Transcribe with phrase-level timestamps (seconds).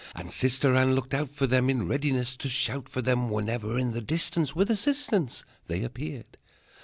[0.15, 3.91] And Sister Anne looked out for them, In readiness to shout for them Whenever in
[3.91, 6.37] the distance With assistance They appeared.